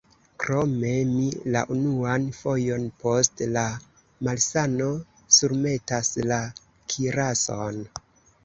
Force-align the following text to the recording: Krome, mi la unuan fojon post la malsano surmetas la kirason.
Krome, 0.43 0.91
mi 1.09 1.25
la 1.55 1.59
unuan 1.75 2.25
fojon 2.37 2.87
post 3.03 3.43
la 3.59 3.67
malsano 4.29 4.89
surmetas 5.41 6.11
la 6.33 6.43
kirason. 6.95 7.83